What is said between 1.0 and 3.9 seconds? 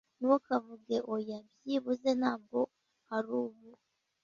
oya, byibuze ntabwo arubu